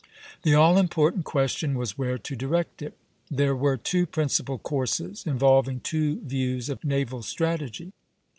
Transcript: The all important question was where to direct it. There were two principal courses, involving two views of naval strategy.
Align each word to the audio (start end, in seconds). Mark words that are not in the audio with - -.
The 0.41 0.55
all 0.55 0.79
important 0.79 1.25
question 1.25 1.75
was 1.77 1.95
where 1.95 2.17
to 2.17 2.35
direct 2.35 2.81
it. 2.81 2.97
There 3.29 3.55
were 3.55 3.77
two 3.77 4.07
principal 4.07 4.57
courses, 4.57 5.23
involving 5.27 5.79
two 5.79 6.19
views 6.21 6.69
of 6.69 6.83
naval 6.83 7.21
strategy. 7.21 7.91